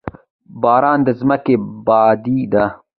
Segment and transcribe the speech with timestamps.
[0.61, 2.65] باران د ځمکې ابادي ده.